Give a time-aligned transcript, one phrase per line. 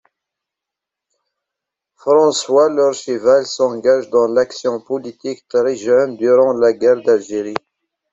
[1.95, 7.53] François d'Orcival s'engage dans l'action politique très jeune durant la guerre d'Algérie.